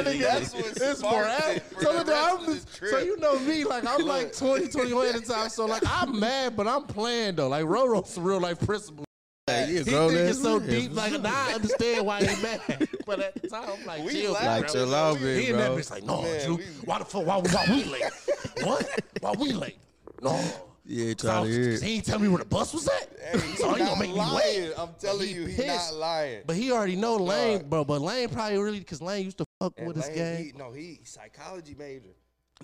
[0.05, 1.25] nigga, That's what it's sparked more.
[1.55, 4.03] it So, the look, rest I'm of the just- so you know me, like I'm
[4.07, 4.61] like Look.
[4.61, 5.49] 20, 21 at the time.
[5.49, 7.49] So like I'm mad, but I'm playing though.
[7.49, 9.05] Like Roro's real life principle.
[9.49, 10.69] Hey, he He grown think it's so man.
[10.71, 10.95] deep.
[10.95, 12.61] Like now I understand why he mad,
[13.07, 14.45] but at the time I'm like, We chill, laugh.
[14.45, 14.73] Like, bro.
[14.73, 17.05] chill out, He big He in that bitch like, no, Man, Drew, we- why the
[17.05, 18.05] fuck, why, why we late?
[18.63, 19.01] what?
[19.21, 19.79] Why we late?
[20.21, 20.41] No.
[20.85, 21.71] Yeah, he trying to was- hear.
[21.71, 23.09] 'cause he ain't tell me where the bus was at.
[23.33, 24.35] Hey, so he gonna make me lying.
[24.35, 24.73] wait.
[24.77, 26.43] I'm telling He you, he's not lying.
[26.45, 27.85] But he already know Lane, bro.
[27.85, 30.45] But Lane probably really because Lane used to fuck And with his Lane, gang.
[30.45, 32.09] He, no, he psychology major.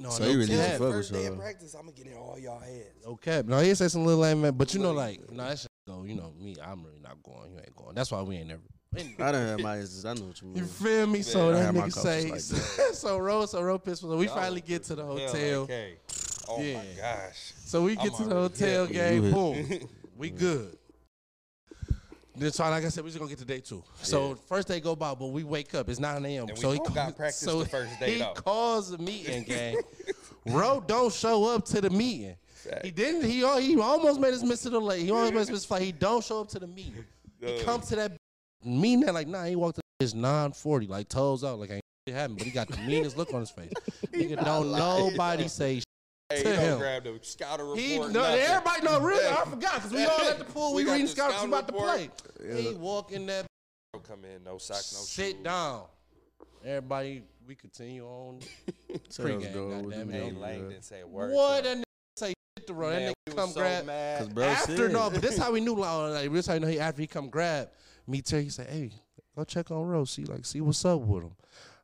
[0.00, 0.56] no, So no he really cap.
[0.58, 2.90] used to fuck First day of practice, I'm gonna get in all y'all heads.
[3.06, 3.44] No cap.
[3.44, 4.54] No, he said some little lame man.
[4.54, 5.67] But you know, like, no, that shit go.
[6.08, 6.56] You know me.
[6.62, 7.52] I'm really not going.
[7.52, 7.94] You ain't going.
[7.94, 8.62] That's why we ain't never.
[9.22, 10.04] I don't have my instance.
[10.06, 10.56] I know what you mean.
[10.56, 11.20] You feel me?
[11.22, 12.30] So I that had my nigga coaches say.
[12.30, 14.00] like so Ro, so Ro pissed.
[14.00, 15.62] So we finally get to the hotel.
[15.62, 15.98] okay.
[16.48, 16.74] Oh Yeah.
[16.78, 17.52] my gosh.
[17.64, 19.24] So we get I'm to the already hotel game.
[19.24, 19.88] You Boom.
[20.16, 20.76] we good.
[22.34, 23.82] Then so like I said, we just gonna get to day two.
[24.00, 24.34] So Yeah.
[24.46, 25.88] first day go by, but we wake up.
[25.90, 26.48] It's 9 a.m.
[26.48, 28.32] And we so he both got practice so the first day, He though.
[28.34, 29.76] calls the meeting gang.
[30.46, 32.36] Ro don't show up to the meeting.
[32.82, 33.22] He didn't.
[33.24, 35.02] He he almost made us miss it late.
[35.02, 35.82] He almost made us miss the flight.
[35.82, 37.04] He don't show up to the meeting.
[37.40, 37.64] He Dog.
[37.64, 38.12] comes to that
[38.64, 39.50] meeting at like nine.
[39.50, 42.76] He walked It's 940, like toes out, like ain't shit happened, but he got the
[42.86, 43.72] meanest look on his face.
[44.12, 45.82] Nigga, don't nobody say
[46.30, 46.78] Hey, to he don't him.
[46.78, 47.80] grab the scouter report.
[47.80, 48.40] He, no, nothing.
[48.40, 49.26] everybody know really.
[49.26, 50.74] I forgot because we all at the pool.
[50.74, 52.10] We, We reading scouts scout about to report.
[52.38, 52.62] play.
[52.62, 53.46] He walk in that,
[53.94, 55.44] Don't come in, no socks, no sit shoes.
[55.44, 55.84] down.
[56.64, 58.40] Everybody, we continue on
[59.08, 59.54] So that pregame.
[59.54, 60.20] Goddamn the it.
[60.20, 61.32] Hey, number, Lang didn't say a word.
[61.32, 61.78] What to that him.
[61.78, 61.84] nigga
[62.18, 62.92] say shit to run.
[62.92, 63.86] Man, That nigga come so grab.
[63.86, 64.18] mad.
[64.18, 65.74] Cause bro after said- no, but this how we knew.
[65.74, 67.68] Like, like, this how we know he after he come grab
[68.06, 68.20] me.
[68.22, 68.90] Terry, he said, "Hey,
[69.36, 70.10] go check on Rose.
[70.10, 71.32] See, like, see what's up with him."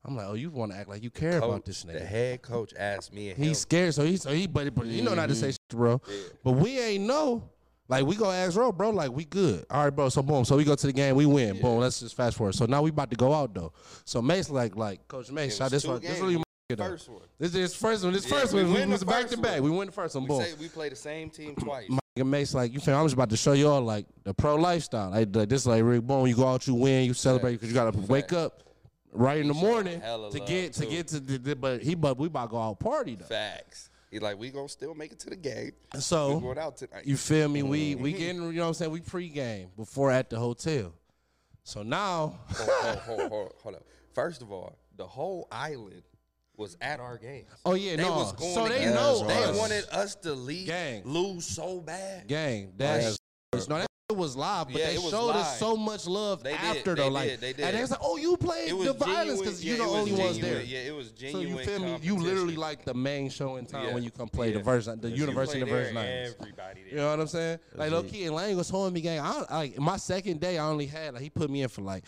[0.06, 2.42] I'm like, "Oh, you want to act like you care about Coach, this The head
[2.42, 3.44] coach asked me and him.
[3.48, 5.40] He's scared, so he so he but, but you know not to Mm-hmm.
[5.40, 6.00] say shit, bro.
[6.42, 7.48] But we ain't know.
[7.88, 9.64] Like we go ask bro, bro, like we good.
[9.70, 10.08] All right, bro.
[10.08, 10.44] So boom.
[10.46, 11.60] So we go to the game, we win.
[11.60, 11.78] Boom.
[11.80, 12.54] Let's just fast forward.
[12.54, 13.72] So now we about to go out though.
[14.06, 16.00] So Mace like like Coach Mace, It shot was this one.
[16.00, 16.42] This really
[16.76, 16.90] The though.
[16.90, 17.22] first one.
[17.38, 18.12] This is first one.
[18.12, 19.60] This Yeah, first we one win was back to back.
[19.60, 19.70] one.
[19.70, 20.24] We win the first one.
[20.24, 20.42] We, Boom.
[20.42, 21.88] say we play the same team twice.
[21.88, 24.56] My nigga Mace like you feel I'm just about to show y'all like the pro
[24.56, 25.10] lifestyle.
[25.10, 26.26] Like, like, this is like Rick Boom.
[26.26, 28.62] You go out, you win, you celebrate because you gotta wake up
[29.12, 30.90] right in the morning hella to love, get to too.
[30.90, 33.24] get to the, the- but he but we about to go out party though.
[33.24, 33.90] Facts.
[34.10, 35.72] He's like, we gonna still make it to the game.
[35.92, 37.04] We So going out tonight.
[37.04, 37.62] you feel me?
[37.64, 38.18] We we mm-hmm.
[38.18, 38.90] getting you know what I'm saying.
[38.92, 40.92] We pregame before at the hotel.
[41.64, 43.82] So now hold, hold, hold, hold, hold up.
[44.12, 46.02] First of all, the whole island
[46.56, 47.44] was at our game.
[47.66, 48.12] Oh yeah, They no.
[48.12, 49.26] was going so they get know.
[49.26, 49.58] They us.
[49.58, 51.02] wanted us to leave, Gang.
[51.04, 52.26] lose so bad.
[52.28, 52.72] gang.
[52.76, 55.76] That shit- no, that shit was live, but Yeah, they it was showed us so
[55.76, 57.04] much love They did, after they though.
[57.08, 57.60] did, like, they did.
[57.64, 59.78] and they was like, "Oh, you played It was the violence because yeah, you it
[59.78, 61.46] the was only ones there." Yeah, it was genuine.
[61.52, 61.98] So you feel me?
[62.02, 64.64] You literally like the main show in town Yeah, when you come play the yeah.
[64.64, 66.36] version, the University of play the Version there, Nines.
[66.40, 66.90] Everybody there.
[66.90, 67.58] You know what I'm saying?
[67.74, 69.20] Like low key, and Lang was holding me gang.
[69.20, 72.04] I, like my second day, I only had like he put me in for like.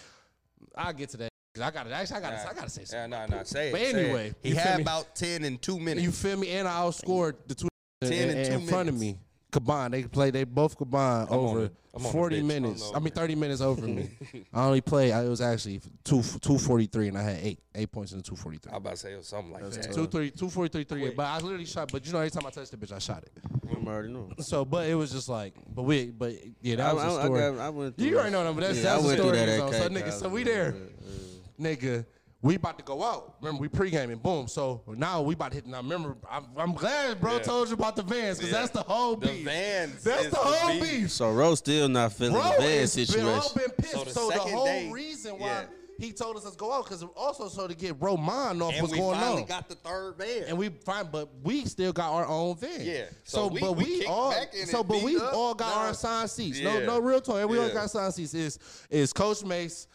[0.76, 1.30] I'll get to that.
[1.57, 3.11] 'Cause I gotta actually I gotta I gotta say something.
[3.11, 3.42] Nah, nah, nah.
[3.45, 3.73] Say it.
[3.73, 3.95] But say it.
[3.97, 4.83] anyway, he you feel had me?
[4.83, 6.05] about ten in two minutes.
[6.05, 6.51] You feel me?
[6.51, 7.69] And I outscored the two
[8.03, 9.16] 10 in, and in, two in front of me.
[9.51, 10.35] Combined, they played.
[10.35, 11.75] They both combined I'm on over it.
[11.95, 12.40] I'm on it, 40 bitch.
[12.40, 12.83] I'm minutes.
[12.83, 13.14] over I mean, it.
[13.14, 14.11] 30 minutes over me.
[14.53, 15.12] I only played.
[15.12, 18.71] I, it was actually two 243, and I had eight eight points in the 243.
[18.71, 19.95] I about to say it was something like that.
[19.95, 21.11] Two, three, 243, three.
[21.11, 21.90] But I literally shot.
[21.90, 23.31] But you know, every time I touched the bitch, I shot it.
[23.75, 24.31] I'm already know.
[24.40, 27.14] So, but it was just like, but we, but yeah, that I, was I, a
[27.16, 27.40] I, story.
[27.40, 29.21] got, I went through You already know that, but that's, Yeah, that's I the went
[29.21, 29.47] through story.
[29.47, 31.11] that So, at so K nigga, so College, we yeah, there, yeah,
[31.59, 32.05] nigga.
[32.42, 33.37] We about to go out.
[33.40, 34.19] Remember, we pre-gaming.
[34.19, 34.47] Boom.
[34.47, 35.66] So now we about to hit.
[35.66, 37.38] Now remember, I'm, I'm glad bro Yeah.
[37.40, 38.59] told you about the vans because Yeah.
[38.61, 39.45] that's the whole The beef.
[39.45, 40.83] Vans That's is the the whole beef.
[40.83, 41.11] beef.
[41.11, 43.29] So Rose still not feeling Bro, the van it's been, situation.
[43.40, 43.92] all been pissed.
[43.92, 45.64] So So the the, whole day- reason why yeah.
[45.99, 48.83] he told us let's go out because also so to get bro mind off And
[48.83, 49.14] what's going on.
[49.14, 50.42] And we finally got the third van.
[50.47, 52.81] and we fine, but we still got our own van.
[52.83, 53.05] Yeah.
[53.25, 55.33] So, So we- but we we, all back in so but we up.
[55.33, 55.81] all got Nah.
[55.85, 56.61] our assigned seats.
[56.61, 56.87] No, Yeah.
[56.87, 57.49] no real talk.
[57.49, 58.35] We all got assigned seats.
[58.35, 58.59] Is
[58.90, 59.88] is Coach Mace?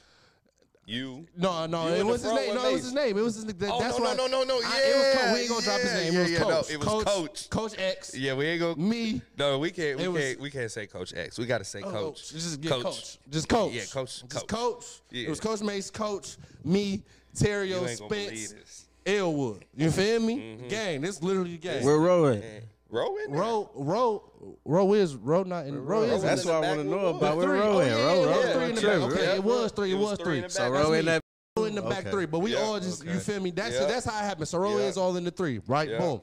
[0.85, 1.25] You.
[1.37, 2.55] No, no, You it was his name.
[2.55, 3.17] No, it was his name.
[3.17, 3.45] It was his.
[3.45, 4.55] That, Oh, that's no, why no, no, no, no.
[4.55, 5.21] I- it was Coach.
[5.23, 6.13] yeah, We ain't gonna drop his name.
[6.13, 6.71] yeah, it was yeah, no, Coach.
[6.71, 7.05] it was Coach.
[7.05, 7.49] Coach.
[7.49, 8.17] Coach X.
[8.17, 8.75] Yeah, we ain't go.
[8.75, 9.21] Me.
[9.37, 9.97] No, we can't.
[9.99, 10.39] We It was- can't.
[10.41, 11.37] We can't say Coach X.
[11.37, 12.31] We got to say Oh, Coach.
[12.31, 13.17] Just, yeah, coach.
[13.29, 13.73] Just coach.
[13.73, 14.47] Yeah, Coach- Just Coach.
[14.47, 14.85] coach.
[15.11, 15.27] Yeah.
[15.27, 17.03] It was Coach Mace, Coach, me,
[17.39, 18.85] Tario, You ain't gonna believe Spence.
[19.05, 19.65] Elwood.
[19.77, 20.37] You feel me?
[20.37, 20.67] Mm-hmm.
[20.67, 21.01] Gang.
[21.01, 21.85] This literally the gang.
[21.85, 22.63] Where Rose at?
[22.89, 23.39] Row in there.
[23.41, 24.23] Row, row,
[24.65, 26.21] row is row not in row is.
[26.21, 27.15] That's what I want to know Wood.
[27.15, 27.37] about.
[27.37, 27.59] Where three.
[27.59, 28.99] Rose Oh, at?
[28.99, 29.13] yeah, Rose, yeah, Rose yeah, three three in in the the back.
[29.13, 29.13] back.
[29.13, 29.91] Okay, Yeah, it was three.
[29.91, 30.37] It it was was three three.
[30.37, 30.71] in the So back.
[30.71, 31.21] Rose That's in that.
[31.57, 32.59] In the back three, but we Yeah.
[32.59, 33.51] all just you feel me?
[33.51, 33.85] That's Yeah.
[33.85, 34.47] that's how it happened.
[34.47, 34.85] So row Yeah.
[34.85, 35.89] is all in the three, right?
[35.89, 35.99] Yeah.
[35.99, 36.21] Boom.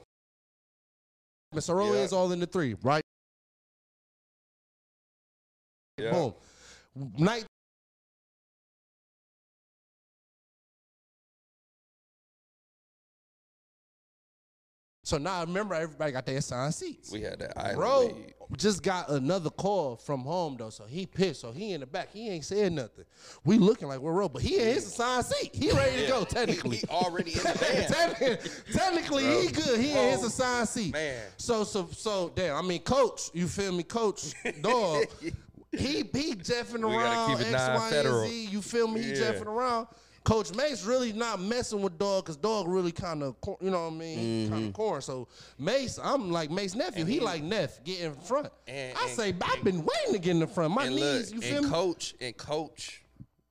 [1.61, 2.01] So row Yeah.
[2.01, 3.03] is all in the three, right?
[5.99, 6.13] Yeah.
[6.13, 6.35] Boom.
[7.19, 7.45] Night.
[15.09, 17.11] So now I remember, everybody got their assigned seats.
[17.11, 18.35] We had that island Bro lead.
[18.59, 21.41] just got another call from home though, so he pissed.
[21.41, 23.07] So he in the back, he ain't saying nothing.
[23.43, 25.55] We looking like we're row, but he in his assigned seat.
[25.55, 26.77] He ready to go technically.
[26.77, 28.39] He already in the van.
[28.71, 29.41] technically, Bro.
[29.41, 29.81] he good.
[29.81, 30.93] He in his Oh, assigned seat.
[30.93, 31.23] man.
[31.39, 32.57] So so so damn.
[32.57, 34.35] I mean, coach, you feel me, coach?
[34.61, 35.07] Dog.
[35.73, 38.29] he he jeffing around X, Y, and.
[38.29, 38.45] Z.
[38.53, 39.01] You feel me?
[39.01, 39.33] He Yeah.
[39.33, 39.87] jeffing around.
[40.29, 43.95] Coach Mace really not messing with Dog because Dog really kind of, you know what
[43.95, 44.19] I mean?
[44.19, 44.53] Mm-hmm.
[44.53, 45.01] Kind of corn.
[45.01, 45.27] So
[45.59, 47.07] Mace, I'm like Mace nephew.
[47.07, 48.51] He, like Neff, get in front.
[48.67, 50.75] And- I and- say, I've been waiting to get in the front.
[50.75, 51.73] My knees, look, you feel and me?
[51.73, 53.03] coach and coach.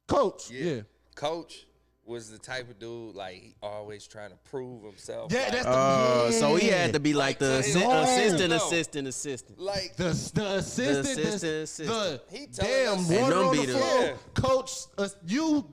[0.07, 0.71] Coach, Yeah.
[0.75, 0.81] yeah.
[1.15, 1.65] Coach
[2.05, 5.31] was the type of dude like he always trying to prove himself.
[5.33, 8.03] Yeah, like, that's the Uh, so he had to be like the Like, assi- tell
[8.03, 8.55] assistant, no.
[8.55, 9.59] assistant, assistant.
[9.59, 12.21] like The, the assistant, the, assistant, the, assistant.
[12.31, 14.01] He telling damn us- And water them on be the the- floor.
[14.03, 14.13] Yeah.
[14.35, 15.67] Coach, uh, you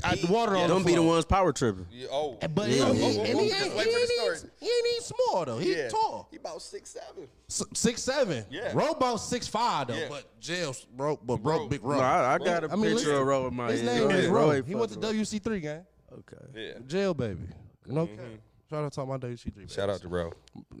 [0.00, 0.90] got the water Yeah, on don't floor.
[0.90, 1.86] be the ones power tripping.
[1.90, 2.74] Yeah, oh, eh, But Yeah.
[2.92, 4.36] he, he, Oh, oh, and he, just ain't, wait he, for the ain't, story.
[4.36, 5.58] even- he ain't even small though.
[5.58, 5.88] He yeah.
[5.88, 7.28] tall, He about six seven.
[7.48, 8.44] S- six seven.
[8.50, 8.72] Yeah.
[8.74, 10.06] Ro about six five though, Yeah.
[10.08, 11.68] but jail, bro, but bro, Bro.
[11.68, 11.98] big No, Ro.
[12.00, 13.86] I, I got a I mean, picture listen, of Ro in my His head.
[13.98, 14.30] name Go is ahead.
[14.32, 14.62] Ro.
[14.62, 15.84] He went to fucking WC three gang.
[16.12, 16.36] Okay.
[16.54, 16.72] Yeah.
[16.86, 17.40] Jail baby.
[17.86, 18.16] No mm-hmm.
[18.16, 18.24] cap.
[18.70, 19.68] Shout out to all my WC three.
[19.68, 20.32] Shout out to bro.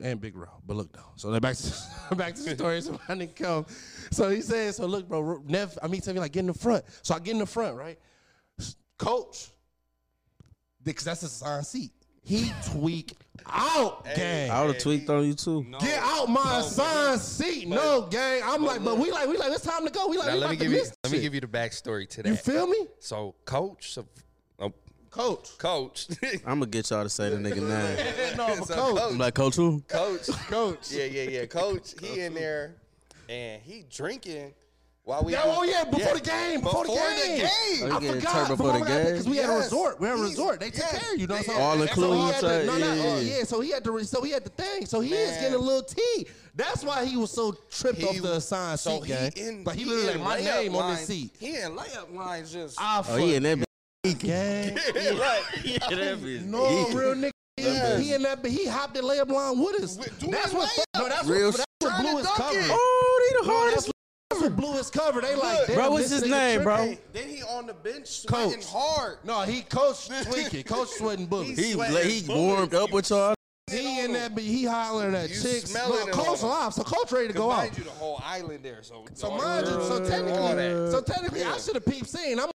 [0.02, 0.46] and Big Ro.
[0.66, 1.74] But look though, so then back to
[2.14, 2.80] back to the story.
[2.80, 3.66] So my nigga come,
[4.10, 6.54] so he said, so look, bro, Neff, I mean, tell me like get in the
[6.54, 6.84] front.
[7.02, 7.98] So I get in the front, right?
[9.04, 9.48] Coach,
[10.82, 11.92] because that's his assigned seat.
[12.24, 14.48] He tweak out, gang.
[14.50, 15.64] I would have tweaked on you too.
[15.68, 15.78] No.
[15.80, 17.68] Get out my No, assigned he- seat.
[17.68, 18.42] but- no, gang.
[18.44, 19.00] I'm but like, but look.
[19.00, 20.06] we like, we like, it's time to go.
[20.06, 21.22] We like, Now we let about me to give you miss let me shit.
[21.22, 22.28] give you the backstory to that.
[22.28, 22.86] You feel me?
[23.00, 24.06] So coach, so,
[24.60, 24.72] oh,
[25.10, 25.58] Coach.
[25.58, 26.06] coach,
[26.46, 28.36] I'm gonna get y'all to say the nigga name.
[28.36, 29.02] no, but So coach.
[29.12, 29.80] I'm like, coach who?
[29.88, 30.92] coach, Coach.
[30.92, 31.94] yeah, yeah, yeah, coach.
[32.00, 32.76] He in there
[33.28, 34.54] and he drinking
[35.04, 35.32] while we.
[35.32, 37.38] Yeah, oh yeah, before the game, before, Before the the game.
[37.38, 37.48] game.
[37.82, 39.04] Oh, you I getting forgot before the game?
[39.06, 40.00] because we had a resort.
[40.00, 40.60] We had a resort.
[40.60, 40.98] They took yes.
[41.02, 41.26] care of you.
[41.26, 41.62] know what They- saying?
[41.62, 43.02] All that's inclusive So he had to, type, no, not, yeah.
[43.04, 43.44] oh, yeah.
[43.44, 44.04] So he had to.
[44.04, 44.86] So he had the thing.
[44.86, 46.26] So he is getting a little tea.
[46.54, 49.32] That's why he was so tripped He- off the assigned so seat, he gang.
[49.48, 51.34] in, But he literally like my layup name on this seat.
[51.38, 52.80] He in layup lines just.
[52.80, 53.58] I Oh, he in that.
[54.06, 54.74] fuck, gang.
[54.74, 54.84] like,
[55.64, 56.44] Yeah, that bitch.
[56.44, 56.94] No Yeah.
[56.98, 57.30] real nigga.
[57.58, 58.00] Yes.
[58.00, 59.96] He in that, but he hopped the layup line with us.
[59.98, 60.70] With- That's what.
[60.96, 61.38] No, that's what.
[61.38, 62.58] That's what trying blew his cover.
[62.70, 63.90] Oh, he the hardest.
[64.32, 65.20] That's, that's what blew his cover.
[65.20, 65.66] They like, Look.
[65.68, 66.76] damn, Bro, what's his name, bro?
[66.76, 66.98] tripping.
[67.12, 68.50] then he on the bench Coach.
[68.50, 69.18] sweating hard.
[69.24, 70.64] No, he coach tweaking.
[70.64, 71.58] Coach sweating bullets.
[71.58, 72.28] He sweating he bullets.
[72.50, 73.34] warmed up with y'all.
[73.70, 75.70] He in that, but he hollering at You chicks.
[75.70, 76.50] smell No, it coach all.
[76.50, 77.58] alive, so coach ready to go out.
[77.58, 78.82] Mind you, the whole island there.
[78.82, 82.38] So, So mind you, so technically, so technically, I should have peeped seen.
[82.38, 82.50] I'm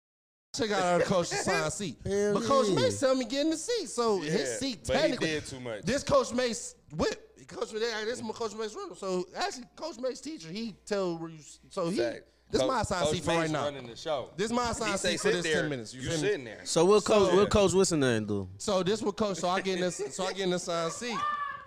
[0.58, 2.76] check out our coach's assigned seat, Hell but Coach yeah.
[2.76, 3.88] Mace tell me get in the seat.
[3.90, 5.82] So Yeah, his seat but he technically, did too much.
[5.84, 7.25] this Coach Mace whip.
[7.48, 8.96] Coach, this is my Coach Mace rental.
[8.96, 11.40] So actually, Coach Mace teacher, he tell where you.
[11.70, 12.22] So he, Fact.
[12.52, 13.66] this Coach- my assigned seat for right now.
[13.66, 14.30] Running the show.
[14.38, 15.94] This my He assigned seat for this there, ten minutes.
[15.94, 16.62] You, You sitting there.
[16.64, 17.30] So what coach?
[17.30, 18.48] So- what coach Wilson then do?
[18.58, 19.38] So this what coach.
[19.38, 20.02] So I get in this.
[20.16, 21.18] So I get in the assigned seat.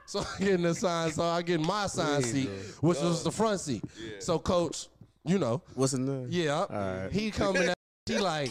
[0.06, 1.12] So I get in the assigned.
[1.14, 2.48] So I get my assigned seat,
[2.80, 3.82] which was the front seat.
[4.20, 4.86] So coach,
[5.24, 6.28] you know, What's his name?
[6.30, 7.12] yeah, right.
[7.12, 7.64] he coming.
[7.64, 8.50] At, he like.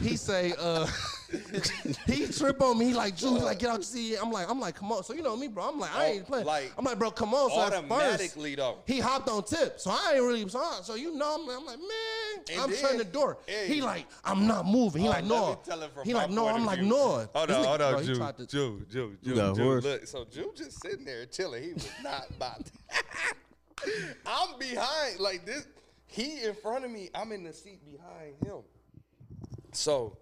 [0.00, 0.86] He say, uh,
[2.06, 2.86] he trip on me.
[2.86, 4.16] He like, Jude, like, get out your seat.
[4.22, 5.02] I'm like, I'm like, come on.
[5.02, 5.68] So you know me, bro.
[5.68, 6.46] I'm like, I ain't playing.
[6.46, 7.50] Like, I'm like, bro, come on.
[7.50, 8.78] So at first, Automatically though.
[8.86, 10.48] he hopped on tip, so I ain't really.
[10.48, 11.88] So, I- so you know, I'm, I'm like, man,
[12.52, 13.38] And I'm then- shutting the door.
[13.46, 13.66] hey.
[13.66, 15.02] He like, I'm not moving.
[15.02, 15.58] He Oh, like, let no.
[15.64, 16.46] tell it He like, no.
[16.48, 16.96] I'm like, no.
[16.96, 19.80] Hold on, nigga- hold on, he Jew, tried to- Jew, Jew, Jew, Jew.
[19.80, 21.62] Look, so Jew just sitting there chilling.
[21.64, 22.64] He was not about.
[22.64, 22.72] To.
[24.26, 25.66] I'm behind, like this.
[26.06, 27.10] He in front of me.
[27.14, 28.62] I'm in the seat behind him.
[29.78, 30.16] So,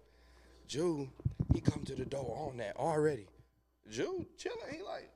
[0.67, 1.09] Jew,
[1.53, 3.25] he come to the door on that already.
[3.89, 4.59] Jew chilling.
[4.71, 5.09] He like,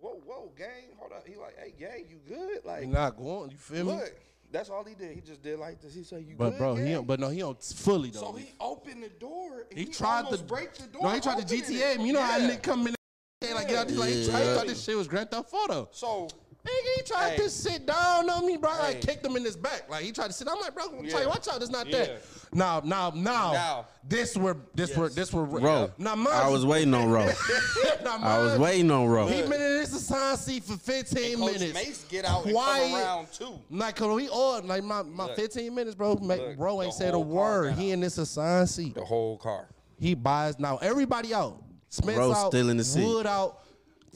[0.00, 1.26] whoa, whoa, gang, hold up.
[1.28, 2.64] He like, hey, gang, you good?
[2.64, 3.50] Like, He not going.
[3.50, 3.92] You feel me?
[3.92, 4.14] look.
[4.50, 5.12] That's all he did.
[5.14, 5.92] He just did like this.
[5.92, 8.20] He said, "You But good?" bro, he don't, but no, he don't fully though.
[8.20, 9.66] So he opened the door.
[9.68, 11.02] And he, he, tried to break the door.
[11.02, 12.06] No, he tried to GTA him.
[12.06, 12.50] You know how Yeah.
[12.50, 12.94] nigga come in
[13.40, 15.52] there, like get out there, like he tried, he thought this shit was Grand Theft
[15.52, 15.88] Auto.
[15.90, 16.28] So
[16.64, 17.36] Nigga, he tried Hey.
[17.38, 18.70] to sit down on me, bro.
[18.70, 19.88] I like kicked him in his back.
[19.90, 20.48] Like he tried to sit.
[20.48, 21.20] I'm like, bro, tell Yeah.
[21.22, 21.60] you, watch out.
[21.60, 22.06] It's not Yeah.
[22.06, 22.22] that.
[22.56, 23.86] Now, now, now, Now.
[24.08, 25.14] This where, this where, Yes.
[25.14, 25.44] this where.
[25.44, 25.90] Ro.
[25.98, 27.26] Now, mine, I was waiting on Ro.
[28.04, 29.26] now, I was waiting on Ro.
[29.26, 31.74] He been in this assigned seat for 15 and Coach minutes.
[31.74, 32.82] Mace get out and Quiet.
[32.92, 33.58] come around too.
[33.68, 35.36] Like, cause we all like my, my Look.
[35.36, 36.14] 15 minutes, bro.
[36.14, 37.74] Look, bro ain't said a word.
[37.74, 38.94] He in this assigned seat.
[38.94, 39.68] The whole car.
[39.98, 40.78] He buys now.
[40.78, 41.62] Everybody out.
[41.88, 42.48] Smith Bro out.
[42.52, 43.04] still in the seat.
[43.04, 43.62] Wood out.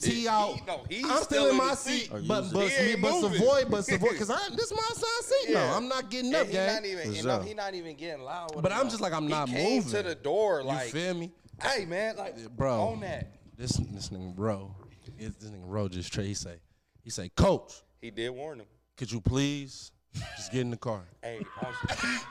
[0.01, 0.55] T He- out.
[0.55, 2.09] he- no, he's I'm still still in in my seat, seat.
[2.11, 3.39] but He but, ain't but moving.
[3.39, 5.63] Savoy, but Savoy, because I this is my assigned seat now.
[5.65, 5.75] Yeah.
[5.77, 6.73] I'm not getting up, he gang.
[6.75, 8.61] not even, For you he not even getting loud.
[8.61, 9.91] But I'm just like, I'm he not came moving.
[9.91, 12.81] to the door You like, feel me, hey man, like, bro?
[12.81, 13.31] on that.
[13.57, 14.75] This this nigga bro,
[15.17, 16.27] this this nigga bro just straight.
[16.27, 16.55] He say,
[17.03, 18.65] he say, Coach, He did warn him.
[18.97, 21.01] could you please just get in the car?
[21.23, 21.73] Hey, on-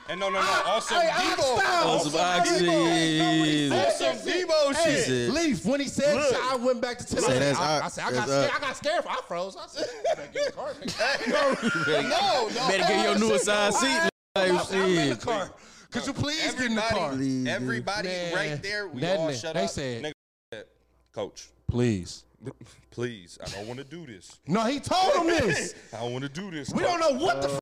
[0.09, 1.90] and no, no, no, on some Hey, I Debo, style.
[1.90, 2.66] On some oxy.
[2.66, 5.05] Debo Hey, shit.
[5.07, 6.35] said- Leaf, when he said Look.
[6.35, 7.57] I went back to tell Say him.
[7.57, 7.85] I, up.
[7.85, 8.51] I said, I got, scared.
[8.55, 9.05] I got scared.
[9.09, 9.57] I froze.
[9.57, 10.73] I said, you better get in the car.
[10.75, 12.11] nigga.
[12.11, 14.11] No, no, Better get your new shit, assigned no, seat.
[14.37, 15.51] I- Like, I'm in the car.
[15.90, 17.11] Could you please get in the car?
[17.12, 19.71] Please, everybody Man, right there, we that all nigga- shut they up.
[19.71, 20.12] said- Nigga
[20.53, 20.64] said,
[21.12, 22.25] Coach, Please.
[22.90, 24.38] please, I don't want to do this.
[24.47, 25.75] No, he told him this.
[25.93, 26.71] I don't want to do this.
[26.71, 27.59] We don't know what the uh,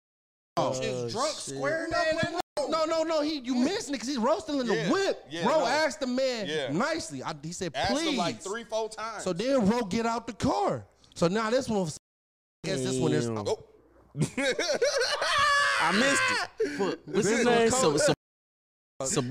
[0.71, 1.55] f- Is drunk shit.
[1.57, 2.23] squaring Man, up?
[2.57, 3.23] that- no, no, no.
[3.23, 5.25] He you missed it because he's roasting in the Yeah, whip.
[5.31, 5.67] yeah, Bro no.
[5.67, 6.71] asked the man Yeah.
[6.73, 7.23] nicely.
[7.23, 8.09] I, he said, Asked please.
[8.11, 9.23] him like three, four times.
[9.25, 10.85] So then Ro get out the car.
[11.15, 13.27] So now this one, I guess this one is.
[13.27, 13.39] Damn.
[13.47, 13.65] oh.
[15.81, 16.23] I missed
[16.61, 16.81] it.
[16.81, 17.71] What- What's This his one name?
[17.71, 18.15] coach- So, so,
[19.07, 19.23] so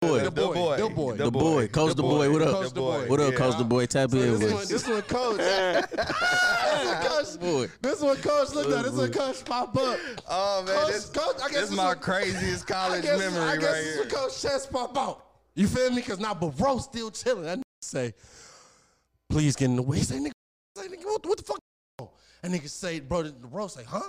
[0.00, 0.20] boy.
[0.20, 0.52] The- boy.
[0.52, 1.16] The boy, the boy.
[1.16, 1.68] The boy.
[1.68, 2.32] Coach the boy.
[2.32, 2.50] What up?
[2.50, 3.06] Coach the boy.
[3.06, 3.86] What up, Coach the boy?
[3.86, 5.36] Tap in This with one, this one, coach.
[5.38, 7.40] this one, coach.
[7.40, 7.66] Boy.
[7.82, 8.54] This one, coach.
[8.54, 9.44] Look at this one, coach.
[9.44, 9.98] Pop up.
[10.28, 11.36] Oh man, Coach, this, coach.
[11.36, 13.94] I guess this this is my craziest I college guess, memory I guess right this
[13.96, 14.06] here.
[14.06, 15.26] coach chest pop out.
[15.54, 16.00] You feel me?
[16.00, 17.42] Cause now, but bro still chilling.
[17.44, 18.14] That nigga say,
[19.28, 19.98] please get in the way.
[19.98, 20.32] He say, nigga,
[20.76, 21.58] say, nigga what, what the fuck?
[22.42, 24.00] And nigga say, bro, the bro say, huh?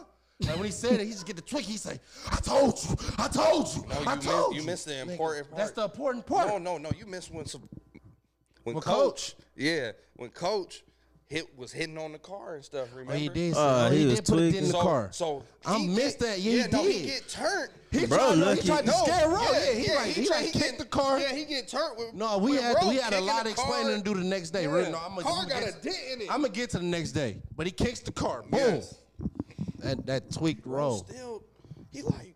[0.42, 1.64] Like when he said it, he just get the twig.
[1.66, 2.00] He say,
[2.32, 5.18] "I told you, I told you, No, I you told miss- you missed the Nigga,
[5.18, 5.48] part.
[5.56, 6.48] That's the important part.
[6.48, 6.92] No, no, no.
[6.98, 7.68] You missed when some
[8.64, 10.84] when When coach, yeah, when coach
[11.30, 12.90] hit was hitting on the car and stuff.
[12.92, 13.14] Remember?
[13.14, 13.54] Oh, he did.
[13.56, 15.10] Uh, oh, he, he was did put it in the so, car.
[15.14, 16.40] So I missed get- that.
[16.40, 17.70] Yeah, he yeah, no, he get turned.
[17.92, 19.42] He Bro, tried, to, he tried to No, scare Ro.
[19.42, 21.20] Yeah, he yeah, like he, tried- like he kicked the car.
[21.20, 22.14] Yeah, he get turned with.
[22.14, 24.50] No, we with had Ro we had a lot of explaining to do the next
[24.52, 24.64] day.
[24.64, 24.72] Yeah.
[24.74, 26.32] Really, no, I'm gonna, Car I'm got gonna a get, dent in it.
[26.32, 28.42] I'm gonna get to the next day, but he kicks the car.
[28.44, 28.60] Boom.
[28.60, 28.96] Yes.
[29.82, 30.98] That that tweaked Bro, roll.
[31.06, 31.44] still,
[31.92, 32.36] he like,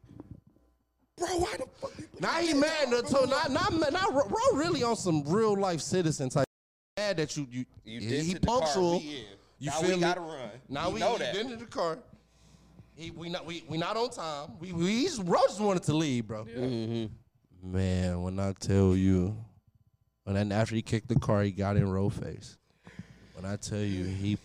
[1.18, 1.92] bro, why the fuck?
[2.20, 2.90] Now he mad.
[2.90, 6.46] the though, So not not not Ro Ro really on some real life citizen type.
[6.98, 9.00] Mad that you you, You he, did he to the car punctual.
[9.00, 9.26] we in.
[9.60, 10.02] You now feel we me?
[10.02, 10.50] gotta run.
[10.70, 11.34] Now we, know we that.
[11.34, 12.00] get into the car.
[12.96, 14.52] He we not we we not on time.
[14.60, 16.46] We we just, Ro just wanted to leave, bro.
[16.46, 17.72] Mm-hmm.
[17.72, 19.36] Man, when I tell you,
[20.24, 22.58] when then after he kicked the car, he got in row face.
[23.34, 24.38] When I tell you, he